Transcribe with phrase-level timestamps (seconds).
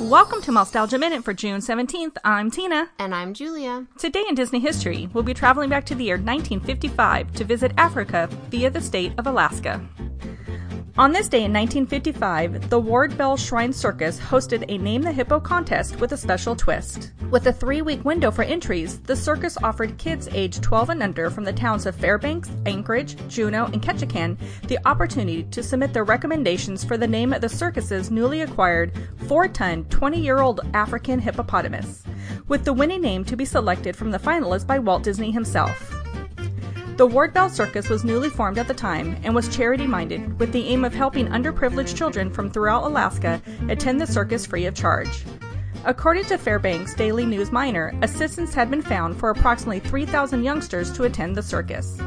[0.00, 2.16] Welcome to Mousetalgia Minute for June 17th.
[2.24, 2.90] I'm Tina.
[3.00, 3.86] And I'm Julia.
[3.98, 8.28] Today in Disney history, we'll be traveling back to the year 1955 to visit Africa
[8.50, 9.84] via the state of Alaska.
[10.98, 15.40] On this day in 1955, the Ward Bell Shrine Circus hosted a Name the Hippo
[15.40, 17.12] contest with a special twist.
[17.30, 21.30] With a three week window for entries, the circus offered kids aged 12 and under
[21.30, 24.36] from the towns of Fairbanks, Anchorage, Juneau, and Ketchikan
[24.68, 28.92] the opportunity to submit their recommendations for the name of the circus's newly acquired
[29.28, 32.04] 4 ton, 20 year old African hippopotamus,
[32.48, 36.01] with the winning name to be selected from the finalists by Walt Disney himself.
[37.02, 40.52] The Ward Bell Circus was newly formed at the time and was charity minded, with
[40.52, 45.24] the aim of helping underprivileged children from throughout Alaska attend the circus free of charge.
[45.84, 51.02] According to Fairbanks Daily News Miner, assistance had been found for approximately 3,000 youngsters to
[51.02, 51.98] attend the circus.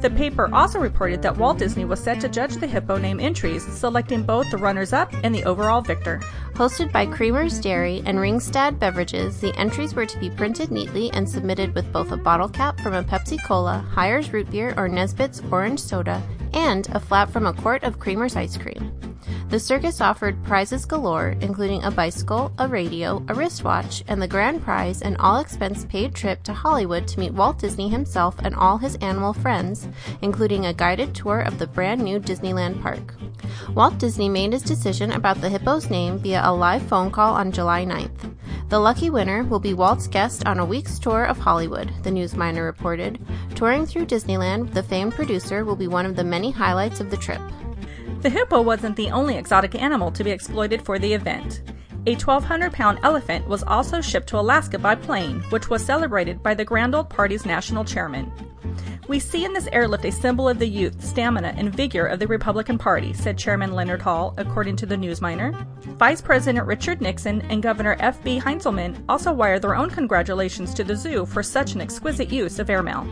[0.00, 3.64] The paper also reported that Walt Disney was set to judge the hippo name entries,
[3.64, 6.20] selecting both the runners up and the overall victor.
[6.54, 11.28] Hosted by Creamer's Dairy and Ringstad Beverages, the entries were to be printed neatly and
[11.28, 15.42] submitted with both a bottle cap from a Pepsi Cola, Hires Root Beer, or Nesbitt's
[15.50, 16.22] Orange Soda,
[16.54, 19.07] and a flap from a quart of Creamer's ice cream.
[19.48, 24.62] The circus offered prizes galore, including a bicycle, a radio, a wristwatch, and the grand
[24.62, 28.76] prize an all expense paid trip to Hollywood to meet Walt Disney himself and all
[28.76, 29.88] his animal friends,
[30.20, 33.14] including a guided tour of the brand new Disneyland park.
[33.74, 37.50] Walt Disney made his decision about the hippo's name via a live phone call on
[37.50, 38.34] July 9th.
[38.68, 42.66] The lucky winner will be Walt's guest on a week's tour of Hollywood, the newsminer
[42.66, 43.18] reported.
[43.54, 47.16] Touring through Disneyland, the famed producer will be one of the many highlights of the
[47.16, 47.40] trip.
[48.20, 51.62] The hippo wasn't the only exotic animal to be exploited for the event.
[52.06, 56.54] A 1,200 pound elephant was also shipped to Alaska by plane, which was celebrated by
[56.54, 58.32] the Grand Old Party's national chairman.
[59.08, 62.26] We see in this airlift a symbol of the youth, stamina, and vigor of the
[62.26, 65.54] Republican Party, said Chairman Leonard Hall, according to the Newsminer.
[65.98, 68.38] Vice President Richard Nixon and Governor F.B.
[68.38, 72.68] Heintzleman also wired their own congratulations to the zoo for such an exquisite use of
[72.68, 73.06] airmail.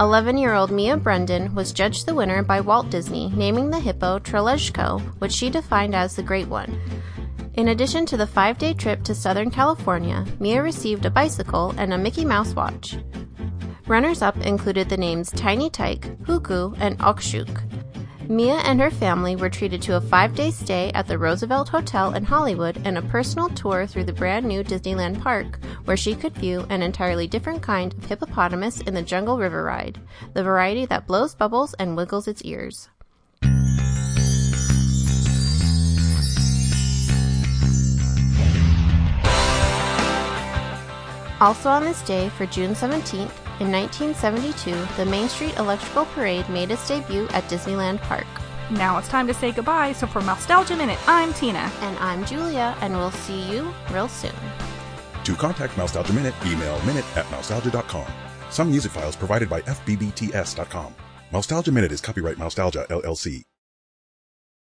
[0.00, 4.18] 11 year old Mia Brendan was judged the winner by Walt Disney, naming the hippo
[4.18, 6.80] Trelezco, which she defined as the Great One.
[7.54, 11.92] In addition to the five day trip to Southern California, Mia received a bicycle and
[11.92, 12.98] a Mickey Mouse watch.
[13.86, 17.73] Runners up included the names Tiny Tyke, Huku, and Okshuk.
[18.28, 22.14] Mia and her family were treated to a five day stay at the Roosevelt Hotel
[22.14, 26.32] in Hollywood and a personal tour through the brand new Disneyland Park, where she could
[26.32, 30.00] view an entirely different kind of hippopotamus in the Jungle River ride,
[30.32, 32.88] the variety that blows bubbles and wiggles its ears.
[41.40, 46.70] Also on this day, for June 17th, in 1972, the Main Street Electrical Parade made
[46.70, 48.26] its debut at Disneyland Park.
[48.70, 51.70] Now it's time to say goodbye, so for Mousetalgia Minute, I'm Tina.
[51.82, 54.34] And I'm Julia, and we'll see you real soon.
[55.24, 58.06] To contact Mousetalgia Minute, email minute at mousetalgia.com.
[58.50, 60.94] Some music files provided by FBBTS.com.
[61.32, 63.44] Mousetalgia Minute is copyright Mousetalgia, LLC.